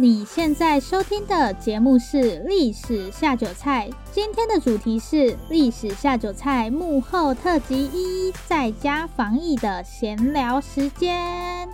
[0.00, 5.16] 你现在收听的节目是《历史下酒菜》，今天的主题是
[5.50, 11.68] 《历史下酒菜》幕后特辑一：在家防疫的闲聊时间。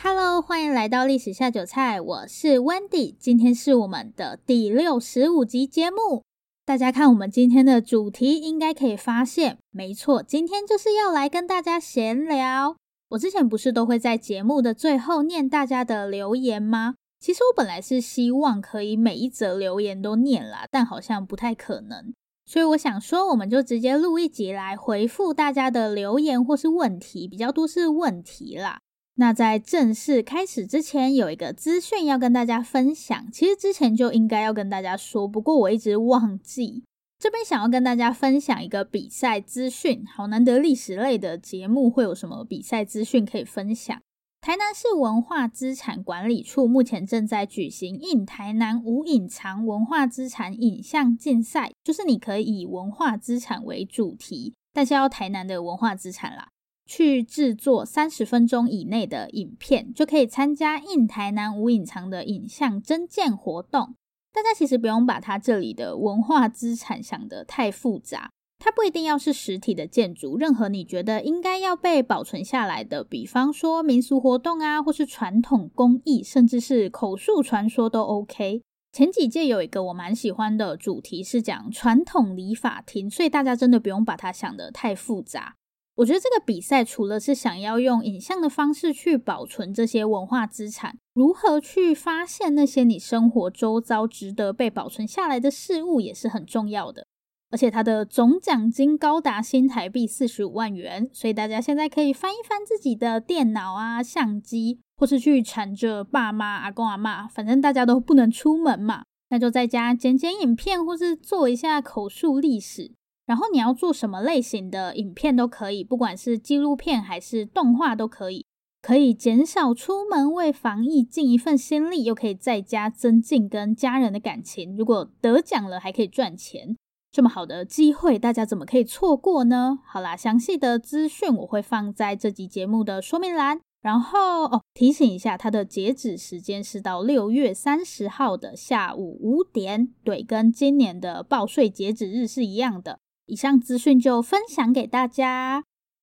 [0.00, 6.22] Hello，欢迎来到《历史下酒菜》，我是 Wendy，今天是我们的第六十五集节目。
[6.64, 12.76] 大家看我们今天的主题，应该可以发现，没错，今天就是要来跟大家闲聊。
[13.10, 16.96] 我之前不是都会在节目的最后念大家的留言吗？
[17.18, 22.12] 其实我本来是希望可以每一则留言都念啦，但好像不太可能，
[22.46, 28.78] 所以我想说，我们就直接录一集来回复大家的留言或是问题，比较多是问题啦。
[29.16, 36.84] 那在正式开始之前，有一个资讯要跟大家分享，其实之前就应该要跟大家说，不过我一直忘记。
[37.18, 44.00] 这边想要跟大家分享一个比赛资讯，好难得历史类的节目会有什么比赛资讯可以分享？
[44.40, 56.50] 台南市文化资产管理处目前正在举行“印台南无隐藏文化资产影像竞赛”，就是你可以以文化资产为主题，但是要台南的文化资产啦，
[56.86, 63.96] 去制作三十分钟以内的影片，就可以参加“印台南无隐藏”的影像征件活动。
[64.38, 78.62] 大家其实不用把它这里的文化资产想得太复杂，它不一定要是实体的建筑，任何你觉得应该要被保存下来的，比方说民俗活动啊，或是传统工艺，甚至是口述传说都 OK。
[78.92, 85.56] 前几届有一个我蛮喜欢的主题是讲传统理发厅，所以大家真的不用把它想得太复杂。
[85.98, 97.08] 我觉得这个比赛除了是想要用影像的方式去保存这些文化资产，如何去发现那些你生活周遭值得被保存下来的事物也是很重要的。
[97.50, 112.92] 而且它的总奖金高达新台币四十五万元，所以大家现在可以翻一翻自己的电脑啊、相机，或是去缠着爸妈、阿公阿妈，反正大家都不能出门嘛，那就在家剪剪影片，或是做一下口述历史。
[113.28, 118.46] 然后你要做什么类型的影片都可以，不管是纪录片还是动画都可以，
[118.80, 124.74] 可以减少出门为防疫尽一份心力，又可以在家增进跟家人的感情。
[124.74, 126.74] 如果得奖了还可以赚钱，
[127.12, 129.80] 这么好的机会，大家怎么可以错过呢？
[129.84, 133.60] 好啦，详细的资讯我会放在这集节目的说明栏。
[133.82, 142.98] 然后哦，提醒一下，它的截止时间是到六月三十号的下午五点，对，跟今年的报税截止日是一样的。
[143.28, 145.62] 以上资讯就分享给大家。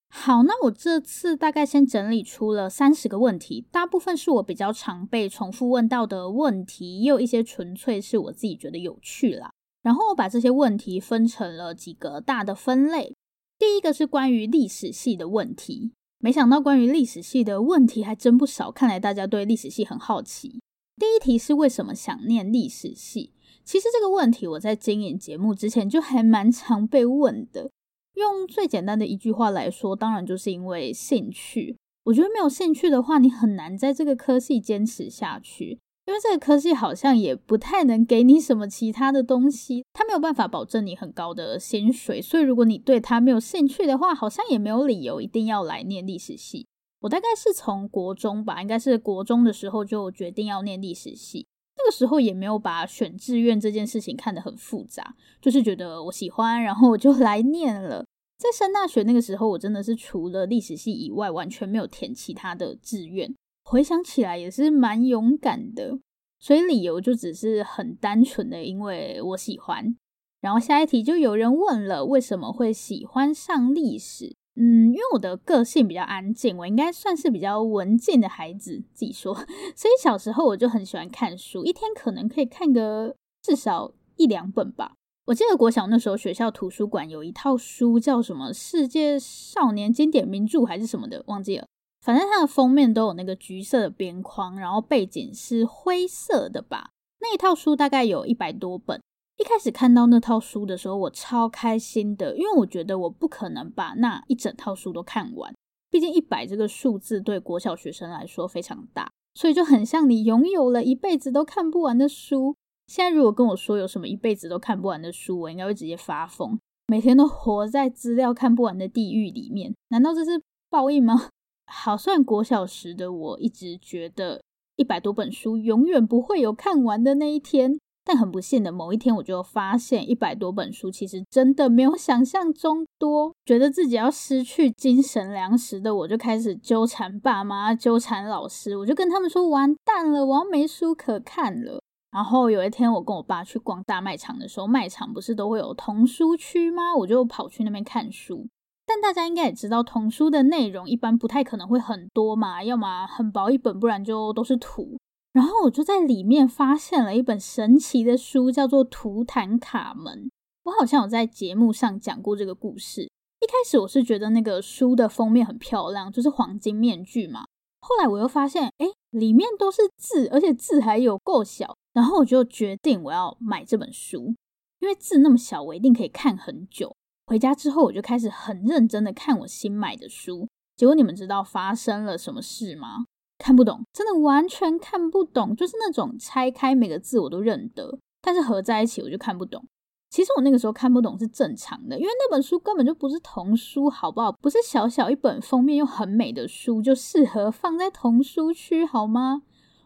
[0.10, 9.52] 好，那我这次大概先整理出了三十个问题，大部分是我比较常被重复问到的问题，也有一些纯粹是我自己觉得有趣啦。
[9.82, 13.14] 然后我把这些问题分成了几个大的分类。
[13.58, 20.62] 第一个是关于历史系的问题，没想到关于历史系的问题还真不少，看来大家对历史系很好奇。
[20.98, 23.32] 第一题是为什么想念历史系？
[23.66, 27.72] 其实这个问题我在经营节目之前就还蛮常被问的。
[28.14, 31.76] 用最简单的一句话来说，当然就是因为兴趣。
[32.06, 42.22] 我觉得没有兴趣的话，你很难在这个科系坚持下去，因为这个科系好像也不太能给你什么其他的东西，它没有办法保证你很高的薪水。
[42.22, 46.68] 所以如果你对它没有兴趣的话，好像也没有理由一定要来念历史系。
[47.02, 51.48] 我大概是从国中吧，应该是国中的时候就决定要念历史系。
[51.78, 58.06] 那个时候也没有把选志愿这件事情看得很复杂，就是觉得我喜欢，然后我就来念了。
[58.38, 63.34] 在升大学那个时候，我真的是除了历史系以外，完全没有填其他的志愿。
[63.64, 65.98] 回想起来也是蛮勇敢的，
[66.40, 69.96] 所以理由就只是很单纯的，因为我喜欢。
[70.42, 74.36] 然后下一题就有人问了，为什么会喜欢上历史？
[74.58, 79.36] 嗯，因为我的个性比较安静，我应该算是比较文静的孩子，自己说。
[79.76, 84.94] 所以小时候我就很喜欢看书，一天可能可以看个至少一两本吧。
[85.26, 91.66] 我记得国小那时候学校图书馆有一套书，叫什么《世界少年经典名著》还是什么的，忘记了。
[92.02, 96.92] 反正它的封面都有那个橘色的边框，然后背景是灰色的吧。
[97.20, 99.02] 那一套书大概有一百多本。
[99.38, 105.54] 一开始看到那套书的时候，我超开心的，因为我觉得我不可能把那一整套书都看完，
[105.90, 112.56] 毕竟一百这个数字对国小学生来说非常大，所以就很像你拥有了一辈子都看不完的书。
[112.88, 119.76] 现在如果跟我说有什么一辈子都看不完的书，我应该会直接发疯，每天都活在资料看不完的地狱里面。
[119.90, 121.30] 难道这是报应吗？
[121.66, 124.42] 好，虽然国小时的我一直觉得
[124.78, 127.78] 一百多本书永远不会有看完的那一天。
[128.08, 133.34] 但很不幸的，某一天我就发现一百多本书其实真的没有 想象中多。
[133.44, 138.78] 觉得自己要失去精神粮食的，我就开始纠缠爸妈、纠缠老师。
[138.78, 141.82] 我就跟他们说：“完蛋了，我要没书可看了。”
[142.14, 146.96] 然后有一天，我跟我爸去逛大卖场的时候，卖场不是都会有童书区吗？
[147.00, 148.48] 我就跑去那边看书。
[148.86, 154.96] 但大家应该也知道，童书的内容一般不太可能会很多嘛，要么很薄一本，不然就都是图。
[155.36, 160.28] 然后我就在里面发现了一本神奇的书，叫做《图坦卡门》。
[160.64, 163.02] 我好像有在节目上讲过这个故事。
[163.02, 167.44] 一开始我是觉得那个书的封面很漂亮，就是黄金面具嘛。
[167.82, 171.76] 后来我又发现，诶，里面都是字，而且字还有够小。
[171.92, 174.34] 然后我就决定我要买这本书，
[174.80, 176.96] 因为字那么小，我一定可以看很久。
[177.26, 180.48] 回家之后，我就开始很认真的看我新买的书。
[180.78, 183.04] 结果你们知道发生了什么事吗？
[183.38, 189.64] 看不懂，真的完全看不懂，就是那种拆开每个字我都认得，但是合在一起我就看不懂。
[190.10, 194.32] 其实我那个时候看不懂是正常的，因为那本书根本就不是童书，好不好？
[194.32, 199.42] 不是小小一本封面又很美的书，就适合放在童书区，好吗？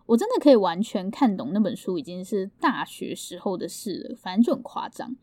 [0.05, 5.15] 我真的可以完全看懂那本书，已经是大学时候的事了，反正就很夸张。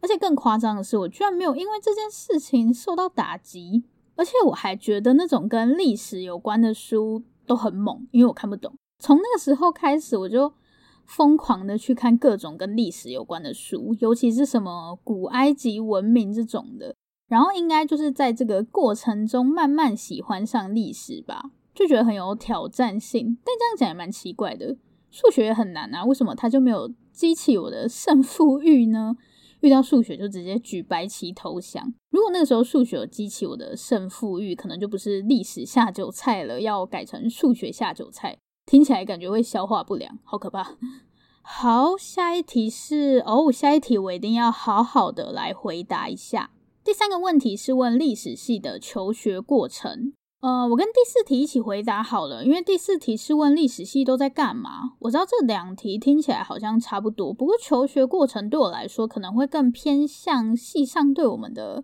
[0.00, 3.84] 而且更夸张的是，我居然没有因为这件事情受到打击，
[4.16, 7.22] 而且我还觉得那种跟历史有关的书。
[7.46, 8.74] 都很猛，因为我看不懂。
[8.98, 10.52] 从那个时候开始，我就
[11.04, 16.94] 疯狂的去看各种跟历史有关的书，尤其是什么古埃及文明这种的。
[17.26, 23.38] 然后应该就是在这个过程中慢慢喜欢上历史吧，就觉得很有挑战性。
[23.42, 24.76] 但这样讲也蛮奇怪的，
[25.10, 29.16] 数学也很难啊，为什么它就没有激起我的胜负欲呢？
[29.64, 31.94] 遇到数学就直接举白旗投降。
[32.10, 40.76] 如果那个时候数学激起我的胜负欲，可能就不是历史下酒菜了，要改成数学下酒菜，听起来感觉会消化不良，好可怕。
[41.40, 46.50] 好，下一题是哦，下一题我一定要好好的来回答一下。
[46.84, 50.12] 第三个问题是问历史系的求学过程。
[50.44, 54.92] 呃，我跟第四题一起回答好了，因为第四题是问历史系都在干嘛。
[54.98, 61.82] 我知道这两题听起来好像差不多，不过求学过程对我来说可能会更偏向系上对我们的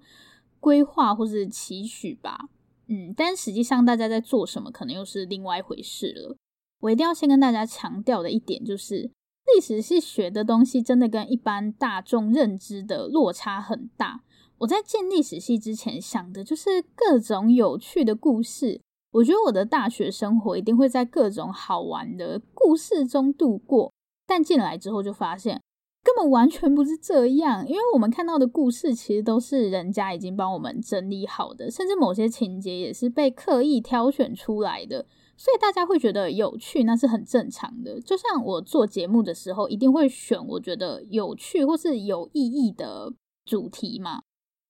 [0.61, 2.51] 规划或是期许吧。
[2.89, 6.37] 嗯，但实际上大家在做什么，可能又是另外一回事了。
[6.81, 9.11] 我一定要先跟大家强调的一点就是，
[9.55, 14.21] 历史系学的东西真的跟一般大众认知的落差很大。
[14.61, 18.83] 我在进历史系之前想的就是各种有趣的故事。
[19.13, 23.91] 我觉得我的大学生活一定会在各种好玩的故事中度过。
[24.27, 25.63] 但进来之后就发现，
[26.05, 27.67] 根本完全不是这样。
[27.67, 35.07] 因为我们看到的故事其实都是人家已经帮我们整理好的，甚至某些情节也是被刻意挑选出来的。
[35.39, 37.99] 所以大家会觉得有趣，那是很正常的。
[38.03, 43.11] 就像我做节目的时候，一定会选我觉得有趣或是有意义的
[43.47, 44.21] 主题嘛。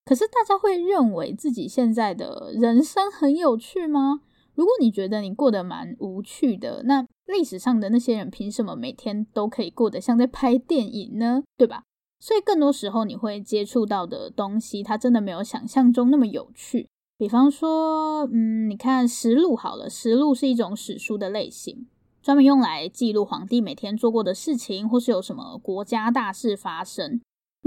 [0.05, 4.23] 可是大家会认为自己现在的人生很有趣吗？
[4.55, 11.43] 如果你觉得你过得蛮无趣的，那历史上的那些人凭什么每天都可以过得像在拍电影呢？
[11.57, 11.85] 对吧？
[12.19, 16.89] 所以更多时候你会接触到的东西，它真的没有想象中那么有趣。
[17.17, 21.87] 比方说，嗯，你看实录好了，实录是一种史书的类型，
[22.21, 27.21] 专门用来记录皇帝每天做过的事情，或是有什么国家大事发生。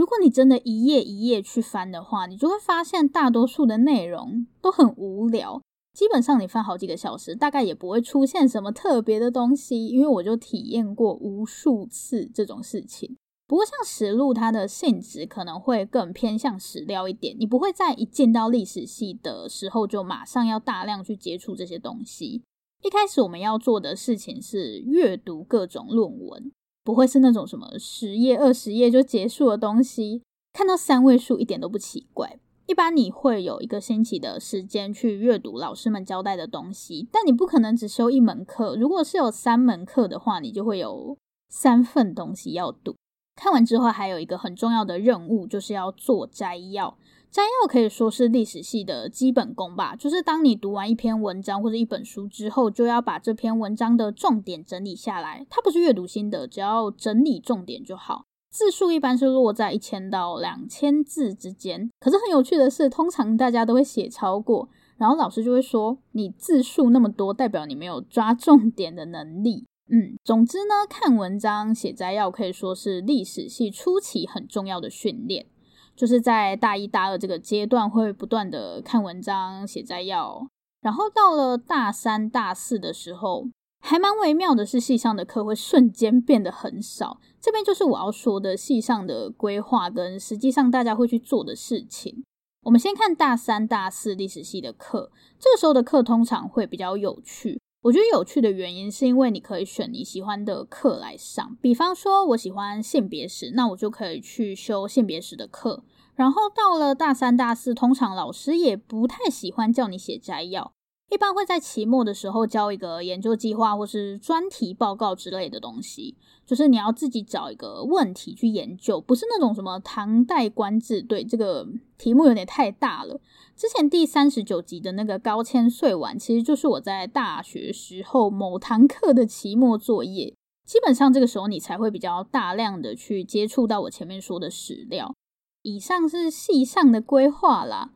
[0.03, 5.61] 如果你真的一页一页去翻的话，你就会发现大多数的内容都很无聊。
[5.93, 9.87] 基本上你翻好几个小时，大概也不会出现什么特别的东西。
[9.87, 13.15] 因为我就体验过无数次这种事情。
[13.47, 22.43] 不过像实录，它的性质可能会更偏向史料一点，你不会在一进到历史系的时候就马上要大量去接触这些东西。
[22.83, 26.51] 一开始我们要做的事情是阅读各种论文。
[26.83, 30.21] 不会是那种什么十页、二十页就结束的东西，
[30.51, 32.39] 看到三位数一点都不奇怪。
[32.65, 38.75] 一般你会有一个星期的时间去阅读老师们交代的东西，但你不可能只修一门课。
[38.75, 41.17] 如果是有三门课的话，你就会有
[41.49, 42.95] 三份东西要读。
[43.35, 46.97] 看完之后，还有一个很重要的任务，就是要做摘要。
[47.33, 55.43] 摘要可以说是历史系的基本功吧，就是当你读完一篇文章或者一本书之后，就要把这篇文章的重点整理下来。
[55.49, 58.25] 它不是阅读心得，只要整理重点就好。
[58.51, 61.89] 字数一般是落在一千到两千字之间。
[61.99, 69.65] 可是很有趣的是，通常大家都会写超过，然后老师就会说，你字数那么多，代表你没有抓重点的能力。
[69.89, 75.47] 嗯，总之呢，看文章写摘要可以说是历史系初期很重要的训练。
[75.95, 80.47] 就是在大一、大二这个阶段会不断的看文章、写摘要，
[80.81, 83.47] 然后到了大三、大四的时候，
[83.79, 87.19] 还蛮微妙的是，系上的课会瞬间变得很少。
[87.39, 92.23] 这边就是我要说的系上的规划跟实际上大家会去做的事情。
[92.63, 97.59] 我们先看大三、大四历史系的课，这个时候的课通常会比较有趣。
[97.83, 105.83] 我觉得有趣的原因是因为你可以选你喜欢的课来上，比方说我喜欢性别史，那我就可以去修性别史的课。
[106.15, 110.71] 然后到了大三、大四，通常老师也不太喜欢叫你写摘要。
[111.13, 121.03] 一般会在期末的时候交一个研究计划或是专题报告之类的东西，就是你要自己找一个问题去研究，不是那种什么唐代官制。
[121.03, 121.67] 对，这个
[121.99, 123.21] 题目有点太大了。
[123.55, 130.33] 之前第三十九集的那个高千岁碗，其实就是我在大学时候某堂课的期末作业。
[130.65, 135.13] 基本上这个时候你才会比较大量的去接触到我前面说的史料。
[135.61, 137.91] 以上是系上的规划啦。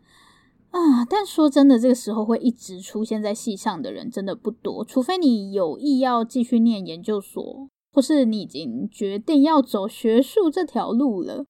[0.71, 11.45] 啊，但说真的，这个时候会一直出现在系上的人真的不多，除非你有意要继续念研究所，或是你已经决定要走学术这条路了。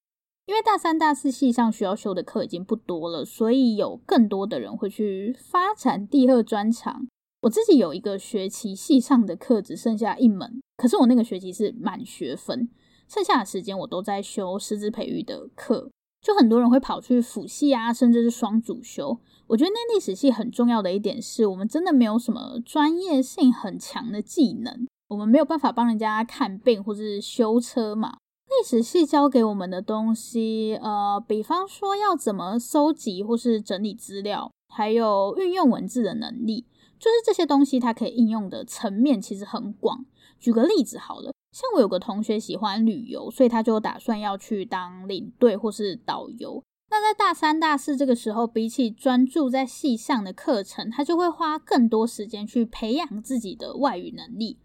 [0.46, 7.06] 因为大三、大四系上需要修的课已经不多了，所以有更多的人会去发展第二专长。
[7.42, 12.70] 我自己有一个学期系上的课只剩下一门，可是我那个学期是满学分，
[13.06, 15.90] 剩下的时间我都在修师资培育的课。
[16.28, 19.18] 就很多人会跑去辅系啊，甚至是双主修。
[19.46, 28.18] 我觉得那历史系很重要的一点是，我们真的没有什么专业性很强的技能，我们没有办法帮人家看病或是修车嘛。
[28.44, 36.66] 历史系教给我们的东西，呃，比方说要怎么搜集或是整理资料，还有运用文字的能力，
[36.98, 40.04] 就是这些东西它可以应用的层面其实很广。
[40.38, 41.32] 举个例子好了。
[41.52, 46.62] 像我有个同学喜欢旅游，所以他就打算要去当领队或是导游。
[46.90, 54.58] 那在大三、大四这个时候，比起专注在系上的课程，他就会花更多时间去培养自己的外语能力。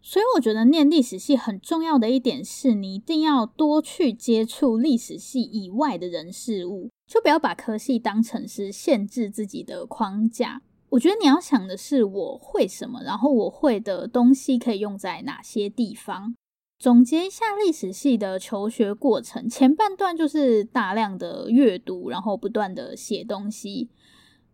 [0.00, 10.62] 所以我觉得念历史系很重要的一点是，你一定要多去接触历史系以外的人事物，就不要把科系当成是限制自己的框架。
[10.90, 16.34] 我觉得你要想的是我会什么，然后我会的东西可以用在哪些地方。
[16.78, 23.90] 总结一下历史系的求学过程，前半段就是大量的阅读，然后不断的写东西。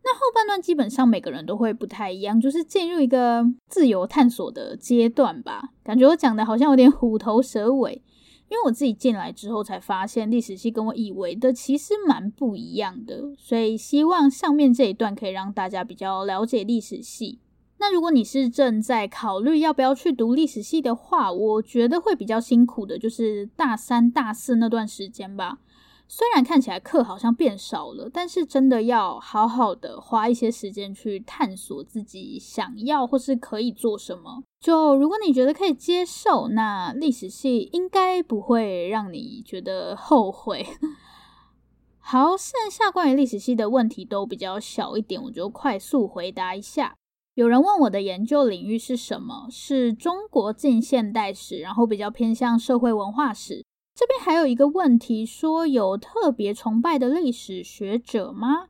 [0.03, 5.71] 那后半段基本上每个人都会不太一样，就是进入一个自由探索的阶段吧。
[5.83, 8.03] 感觉我讲的好像有点虎头蛇尾。
[8.49, 17.39] 因为我自己进来之后才发现，历史系跟我以为的其实蛮不一样的，所以希望上面这一段可以让大家比较了解历史系。
[17.79, 25.59] 那如果你是正在考虑要不要去读历史系的话，我觉得会比较辛苦的，就是大三、大四那段时间吧。
[26.16, 34.44] 虽然看起来课好像变少了，但是真的要好好的花一些时间去探索自己想要或是可以做什么。
[34.61, 40.64] 就如果你觉得可以接受，那历史系应该不会让你觉得后悔。
[41.99, 46.94] 好，剩下关于历史系的问题都比较小一点，我就快速回答一下。
[47.35, 49.49] 有人问我的研究领域是什么？
[49.50, 53.64] 是中国近现代史，然后比较偏向社会文化史。
[53.95, 58.67] 这边还有一个问题，说有特别崇拜的历史学者吗？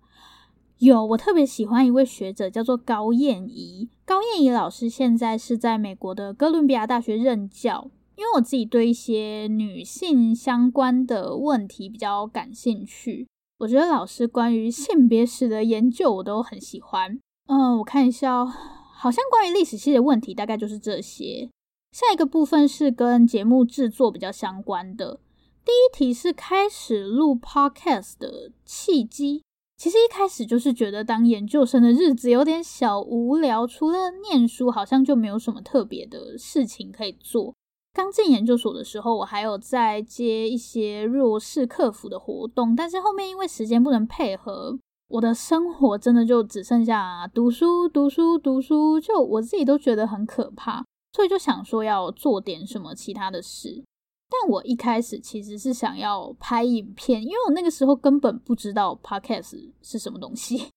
[0.78, 3.88] 有，我特别喜欢一位学者，叫做高燕仪。
[4.04, 7.90] 高燕仪老师现在是在美国的哥伦比亚大学任教。
[8.16, 13.26] 因为我自己对一些女性相关的问题比较感兴趣，
[13.59, 17.19] 我觉得老师关于性别史的研究我都很喜欢。
[17.49, 18.52] 嗯，我看一下哦，
[18.95, 21.50] 好像关于历史系的问题大概就是这些。
[21.94, 25.20] 下一个部分是跟节目制作比较相关的。
[25.64, 29.44] 第一题是开始录 podcast 的契机。
[29.76, 37.54] 其实一开始就是觉得当研究生的日子有点小无聊，除了念书，好像就没有什么特别的事情可以做。
[37.92, 50.84] 刚进研究所的时候，我还有在接一些弱势客服的活动，但是后面因为时间不能配合，我的生活真的就只剩下读书、读书、读书，就我自己都觉得很可怕。
[51.14, 53.85] 所以就想说要做点什么其他的事，
[54.28, 60.71] 但我一开始其实是想要拍影片，因为我那个时候根本不知道 Podcast 是什么东西。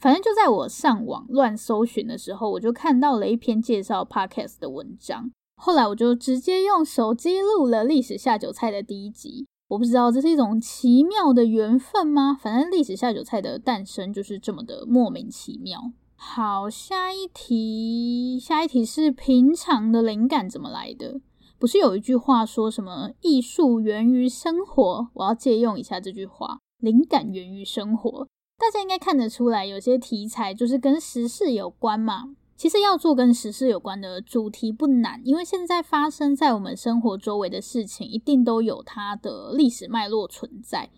[0.00, 5.30] 反正就在我上网乱搜寻的时候，我就看到了一篇介绍 Podcast 的文章。
[5.56, 9.46] 后来我就直接用手机录了《历史下酒菜》的第一集。
[9.68, 12.32] 我不知道这是一种奇妙的缘分吗？
[12.34, 15.92] 反正《历史下酒菜》的诞生就是这么的莫名其妙。
[16.22, 21.18] 好，下一题，下一题是平常的灵感怎么来的？
[21.58, 25.08] 不是有一句话说什么“艺术源于生活”？
[25.14, 28.28] 我要借用一下这句话，“灵感源于生活”。
[28.60, 32.36] 大家应该看得出来，有些题材就是跟时事有关嘛。
[32.54, 40.90] 其实要做跟时事有关的主题不难，因为现在发生在我们生活周围的事情，一定都有它的历史脉络存在。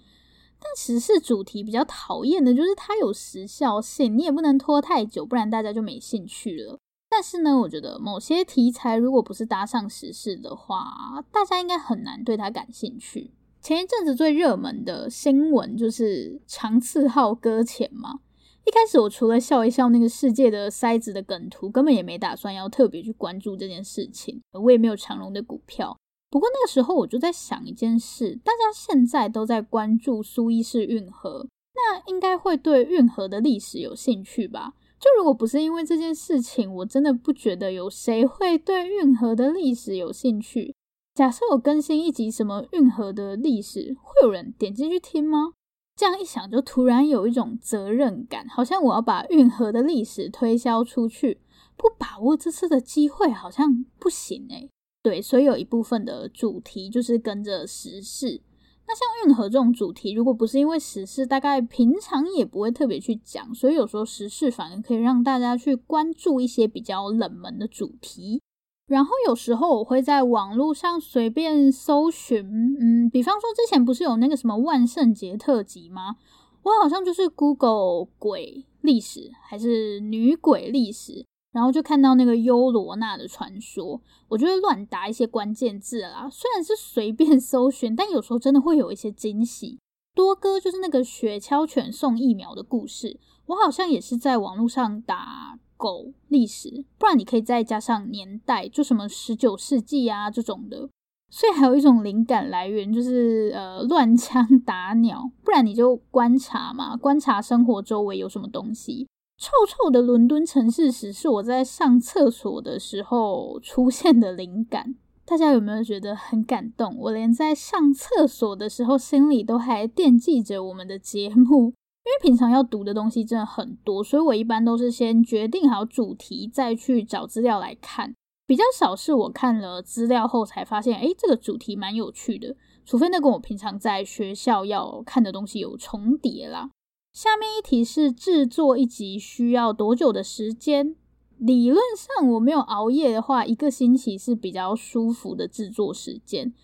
[0.63, 6.79] 但时事主题比较讨厌的就是它有时效性，你也不能拖太久，不然大家就没兴趣了。
[7.11, 13.33] 但是呢，我觉得某些题材如果不是搭上时事的话，大家应该很难对它感兴趣。
[13.61, 18.21] 前一阵子最热门的新闻就是长赐号搁浅嘛。
[18.65, 24.41] 一开始我除了笑一笑那个世界的塞子的梗图，根本也没打算要特别去关注这件事情。
[24.53, 25.97] 我也没有长隆的股票。
[26.33, 34.73] 不过那个时候我就在想一件事：大家现在都在关注苏伊士运河，那应该会对运河的历史有兴趣吧？
[34.99, 40.75] 就如果不是因为这件事情，我真的不觉得有谁会对运河的历史有兴趣。
[41.15, 45.53] 假设我更新一集什么运河的历史，会有人点进去听吗？
[45.95, 51.43] 这样一想，就突然有一种责任感，好像我要把运河的历史推销出去，
[51.77, 54.71] 不把握这次的机会好像不行诶。
[55.03, 58.41] 对，所以有一部分的主题就是跟着时事。
[58.87, 63.55] 那像运河这种主题，如果不是因为时事，大概平常也不会特别去讲。
[63.55, 68.41] 所以有时候时事反而可以让大家去关注一些比较冷门的主题。
[68.87, 72.45] 然后有时候我会在网络上随便搜寻，
[72.79, 76.17] 嗯，比方说之前不是有那个什么万圣节特辑吗？
[76.63, 86.29] 我好像就是 Google 鬼历史还是女鬼历史，然后就看到那个优罗娜的传说，我就会乱打一些关键字啦。
[86.31, 89.79] 虽然是随便搜寻，但有时候真的会有一些惊喜。
[90.15, 95.59] 多哥就是那个雪橇犬送疫苗的故事，我好像也是在网络上打。
[95.75, 100.89] 狗历史，不然你可以再加上年代，就什么十九世纪啊这种的。
[101.29, 109.09] 所以还有一种灵感来源，就是呃乱枪打鸟，不然你就观察嘛，观察生活周围有什么东西。
[109.43, 114.95] 臭臭的伦敦城市史是我在上厕所的时候出现的灵感，
[115.25, 116.97] 大家有没有觉得很感动？
[116.97, 121.75] 我连在上厕所的时候，心里都还惦记着我们的节目。
[122.05, 128.15] 因为平常要读的东西真的很多，所以我一般都是先决定好主题，再去找资料来看。
[128.47, 132.55] 比较少是我看了资料后才发现，诶，这个主题蛮有趣的。
[132.85, 136.71] 除非那跟我平常在学校要看的东西有重叠啦。
[137.13, 140.97] 下面一题是制作一集需要多久的时间？
[141.37, 146.55] 理论上我没有熬夜的话，一个星期是比较舒服的制作时间。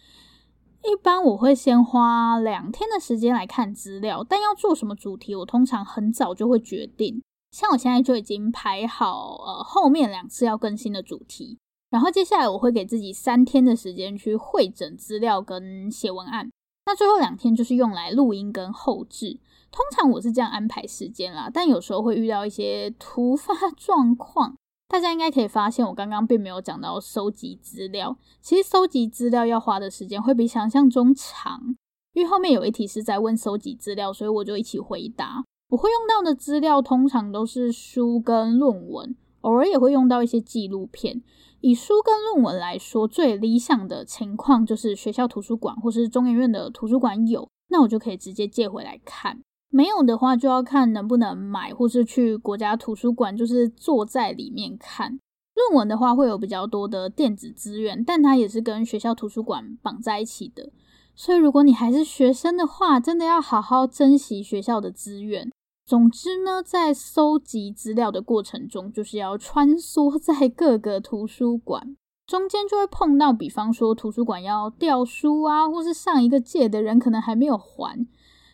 [0.83, 7.23] 一般我会先花两天的时间来看资料，但要做什么主题，我通常很早就会决定。
[7.51, 11.59] 像我现在就已经排好，呃，后面两次要更新的主题，
[11.91, 16.51] 然后接下来我会给自己三天的时间去汇整资料跟写文案，
[16.87, 19.41] 那最后两天就是用来录音跟后制。
[19.71, 24.57] 通常我是这样安排时间啦，但有时候会遇到一些突发状况。
[24.89, 28.17] 大家应该可以发现，我刚刚并没有讲到收集资料。
[28.41, 31.77] 其实收集资料要花的时间会比想象中长，
[32.15, 35.45] 因为后面有一题是在问收集资料，所以我就一起回答。
[35.69, 41.23] 我会用到的资料通常都是书跟论文，偶尔也会用到一些纪录片。
[41.61, 49.43] 以书跟论文来说，最理想的情况就是学校图书馆或是中研院的图书馆有，那我就可以直接借回来看。
[49.71, 55.19] 没有的话，就要看能不能买，或是去国家图书馆，就是坐在里面看。
[55.55, 60.71] 论文的话，会有比较多的电子资源，但它也是跟学校图书馆绑在一起的。
[61.15, 65.51] 所以，如果你还是学生的话，真的要好好珍惜学校的资源。
[65.85, 78.07] 总之呢，在搜集资料的过程中，就是要穿梭在各个图书馆，中间就会碰到，比方说图书馆要调书啊，或是上一个借的人可能还没有还。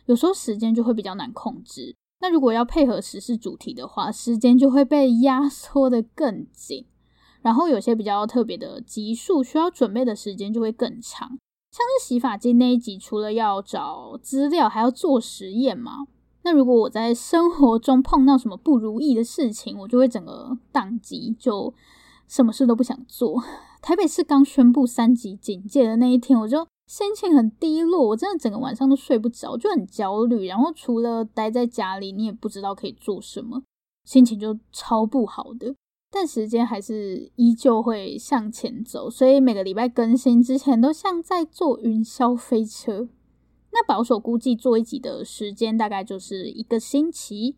[0.05, 6.85] 有时候时间就会比较难控制，那如果要配合时事主题的话，时间就会被压缩得更紧。
[7.41, 11.29] 然后有些比较特别的集数，需要准备的时间就会更长。
[11.71, 16.07] 像是洗发精那一集，除了要找资料，还要做实验嘛。
[16.43, 21.73] 那如果我在生活中碰到什么不如意的事情，我就会整个宕机，就
[22.27, 23.43] 什么事都不想做。
[23.81, 26.67] 台北市刚宣布三级警戒的那一天，我就。
[26.87, 30.45] 心情很低落，我真的整个晚上都睡不着，就很焦虑。
[30.45, 33.63] 然后除了待在家里，你也不知道可以做什么，
[34.03, 35.75] 心情就超不好的。
[36.11, 43.09] 但时间还是依旧会向前走，所以每个礼拜更新之前都像在坐云霄飞车。
[43.71, 47.57] 那保守估计做一集的时间大概就是一个星期。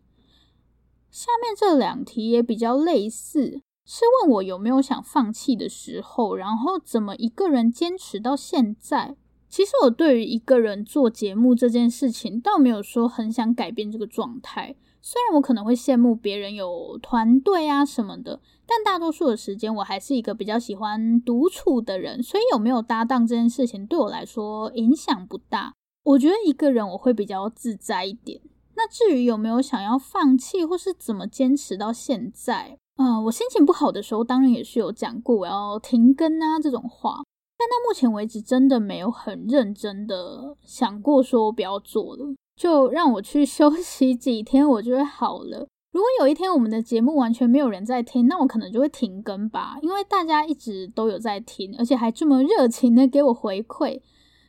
[1.10, 3.60] 下面这两题也比较类似。
[3.90, 9.16] 是问我有没有想放弃的时候，然后怎么一个人坚持到现在？
[9.48, 14.76] 其实我对于一个人做节目这件事情，倒没有说很想改变这个状态。
[15.00, 25.72] 虽然我可能会羡慕别人有团队啊什么的，但大多数的时间我还是一个比较喜欢独处的人，所以有没有搭档这件事情对我来说影响不大。
[26.02, 28.42] 我觉得一个人我会比较自在一点。
[28.76, 37.22] 那至于有没有想要放弃，或是怎么坚持到现在，嗯、我心情不好的时候，当然也是有讲过我要停更啊这种话，
[37.56, 45.66] 但到目前为止，真的没有很认真的想过说不要做了，就让我去 休息几天，我就会好了。
[45.92, 54.00] 如果有一天我们的节目完全没有人在听，那我可能就会停更吧，因为大家一直都有在听，而且还这么热情的给我回馈。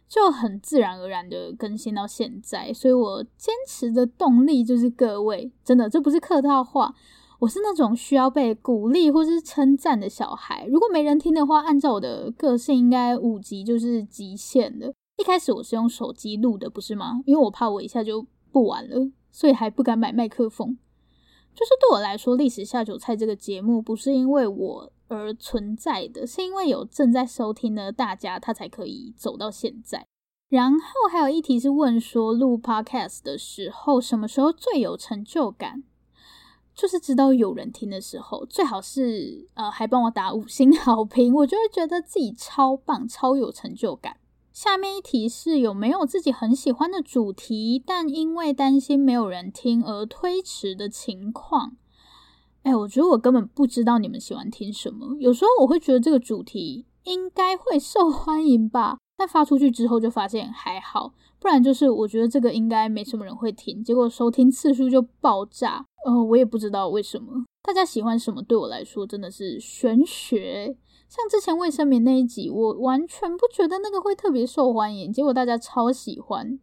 [0.10, 6.92] 就很自然而然的更新到现在，所以我坚持的动力就是各位，真的，这不是客套话，
[7.40, 10.66] 我是那种需要被鼓励或是称赞的小孩。
[10.68, 14.92] 如果没人听的话，按照我的个性，应该五级就是极限了。
[15.18, 17.22] 一开始我是用手机录的，不是吗？
[17.26, 20.78] 因为我怕我一下就不玩了，所以还不敢买麦克风。
[21.56, 30.06] 就是对我来说，历史下酒菜这个节目不是因为我而存在的，是因为有正在收听的大家，他才可以走到现在。
[30.50, 35.84] 然后还有一题是问说，录 podcast 的时候，什么时候最有成就感？
[36.80, 44.16] 就是知道有人听的时候，最好是呃还帮我打五星好评，我就会觉得自己超棒，超有成就感。
[44.54, 51.76] 下面一题是有没有自己很喜欢的主题，但因为担心没有人听而推迟的情况？
[52.64, 55.18] 哎，我觉得我根本不知道你们喜欢听什么。
[55.20, 65.86] 有时候我会觉得这个主题应该会受欢迎吧，但发出去之后就发现还好，不然就是我觉得这个应该没什么人会听，结果收听次数就爆炸。
[66.06, 70.78] 呃，我也不知道为什么大家喜欢什么，对我来说真的是玄学。
[71.10, 76.58] 像之前卫生棉那一集，我完全不觉得那个会特别受欢迎，结果大家超喜欢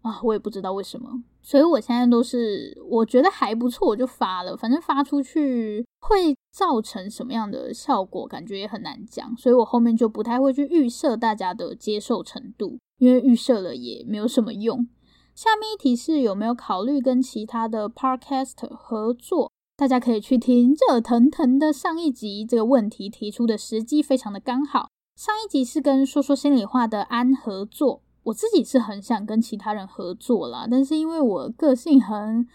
[0.00, 0.20] 啊！
[0.22, 14.86] 我也不知道为什么，所以我现在都是我觉得还不错，我就发了，反正发出去会造成什么样的效果，感觉也很难讲，所以我后面就不太会去预设大家的接受程度，因为预设了也没有什么用。
[15.34, 19.50] 下面一题是有没有考虑跟其他的 Podcast 合作？
[19.74, 24.90] 大家可以去听热腾腾的上一集，这个问题提出的时机非常的刚好。
[25.16, 32.46] 上一集是跟说说心里话的安合作，我自己是很想跟其他人合作啦，但是因为我个性很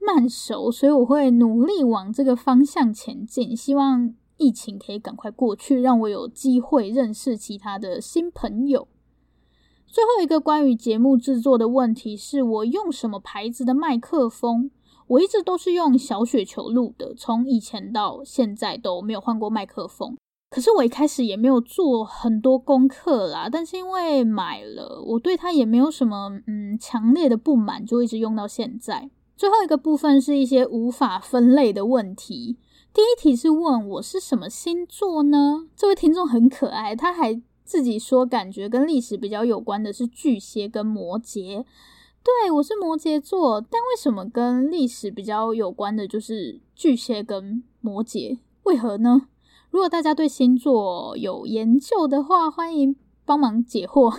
[0.00, 3.56] 慢熟，所以我会努力往这个方向前进。
[3.56, 8.88] 希望疫情可以赶快过去，让我有机会认识其他的新朋友。
[9.86, 14.70] 最后一个关于节目制作的问题是我用什么牌子的麦克风？
[15.08, 20.16] 我一直都是用小雪球录的，从以前到现在都没有换过麦克风。
[20.50, 29.08] 可是我一开始也没有做很多功课啦，但是因为买了，我对它也没有什么嗯强烈的不满，就一直用到现在。
[29.36, 32.56] 最后一个部分是一些无法分类的问题。
[32.92, 35.68] 第一题是问我是什么星座呢？
[35.76, 41.64] 这位听众很可爱，他还自己说感觉跟历史比较有关的是巨蟹跟摩羯。
[42.22, 48.40] 对，我是摩羯座，但为什么跟历史比较有关的就是巨蟹跟摩羯？
[48.64, 49.28] 为何呢？
[49.70, 54.12] 如果大家对星座有研究的话，欢迎帮忙解惑。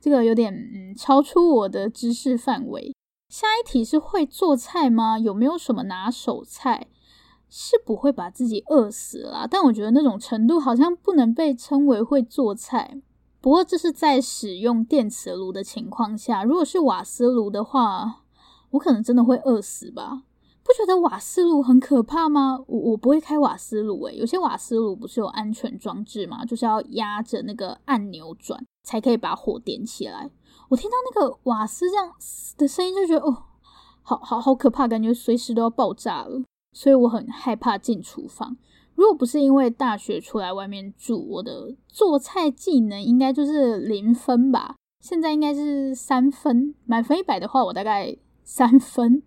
[0.00, 2.94] 这个有点嗯超出我的知识范围。
[3.28, 5.18] 下一题是会做菜吗？
[5.18, 6.88] 有没有什么拿手菜？
[7.48, 13.00] 是不会把自己饿死啦，但我觉得那种程度好像不能被称为会做菜。
[13.40, 18.24] 不过这是在使用电磁炉的情况下，如果是瓦斯炉的话，
[18.72, 20.24] 我可能真的会饿死吧？
[20.68, 22.62] 不觉得瓦斯炉很可怕吗？
[22.66, 26.44] 我我不会开瓦斯炉诶，有些瓦斯炉不是有安全装置吗？
[26.44, 30.30] 就是要压着那个按钮转，才可以把火点起来。
[30.68, 32.12] 我听到那个瓦斯这样
[32.58, 33.44] 的声音，就觉得哦，
[34.02, 36.42] 好好好可怕，感觉随时都要爆炸了，
[36.74, 38.58] 所以我很害怕进厨房。
[38.94, 44.74] 如果不是因为大学出来外面住，我的做菜技能应该就是零分吧。
[45.02, 49.22] 现在应该是三分，满分一百的话，我大概三分。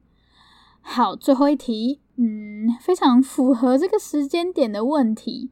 [0.82, 5.50] 好，最后一题，嗯，非常符合这个时间点的问题。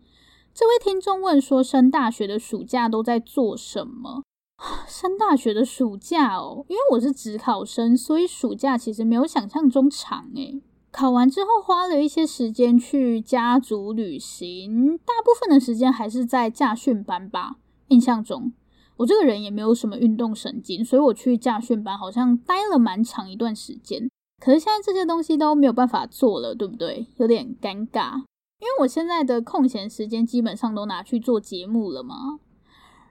[0.53, 4.23] 这位听众问说，升大学的暑假都在做什么？
[4.85, 10.61] 升大学的暑假哦，因为我是职考生，所以暑假其实没有想象中长诶。
[10.91, 17.55] 考完之后花了一些时间去家族旅行，大部分的时间还是在驾训班吧。
[17.87, 18.51] 印象中，
[18.97, 24.09] 我这个人也没有什么运动神经，所以我去驾训班好像待了蛮长一段时间。
[24.39, 27.07] 可是现在这些东西都没有办法做了，对不对？
[27.17, 28.15] 有点尴尬，
[28.59, 32.39] 因为我现在的空闲时间基本上都拿去做节目了嘛。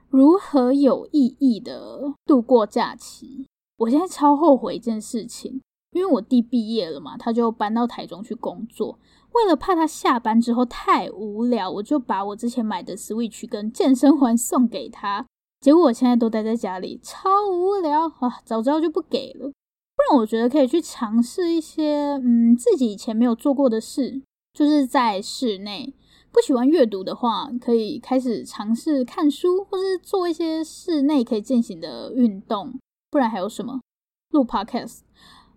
[0.09, 3.45] 如何有意义的度过假期？
[3.77, 5.61] 我现在超后悔一件事情。
[5.91, 8.99] 因为我弟毕业了嘛，他就搬到台中去工作。
[9.31, 15.25] 为了怕他下班之后太无聊，我就把我之前买的 Switch 跟健身环送给他。
[15.59, 18.39] 结果我现在都待在家里，超无聊啊！
[18.45, 19.51] 早知道就不给了。
[19.99, 24.21] 不然我觉得可以去尝试一些嗯自己以前没有做过的事，
[24.53, 25.93] 就是在室内。
[26.31, 32.79] 不喜欢阅读的话，可以开始尝试看书，或是做一些室内可以进行的运动。
[33.11, 33.81] 不然还有什么？
[34.29, 34.99] 录 Podcast。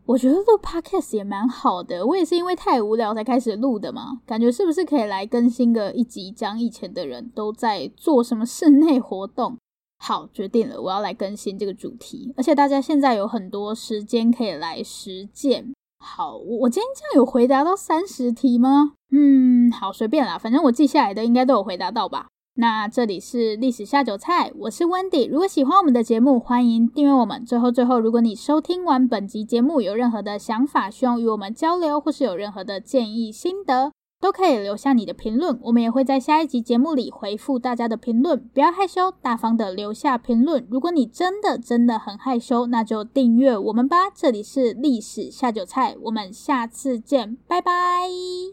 [0.07, 2.05] 我觉得录 Podcast 也蛮好的。
[2.05, 4.23] 我也是因为太无聊才开始录的嘛。
[4.27, 9.57] 感觉是不是可以来更新个一集，讲以前的人都在做什么室内活动？
[10.05, 12.35] 好，决定了，我要来更新这个主题。
[12.37, 15.73] 而且大家现在有很多时间可以来实践。
[16.01, 18.95] 好，我今天这样有回答到三十题吗？
[19.13, 22.27] 嗯，好，随便啦，反正我记下来的应该都有回答到吧。
[22.55, 25.31] 那这里是历史下酒菜，我是 Wendy。
[25.31, 27.47] 如果喜欢我们的节目，欢迎订阅我们。
[27.47, 38.39] 最后，最后，如果你收听完本集节目有任何的想法，希望与我们交流，或是有任何的建议心得，都可以留下你的评论，我们也会在下一集节目里回复大家的评论。
[38.55, 40.65] 不要害羞，大方的留下评论。
[40.71, 44.09] 如果你真的真的很害羞，那就订阅我们吧。
[44.15, 47.73] 这里是历史下酒菜，我们下次见，拜拜。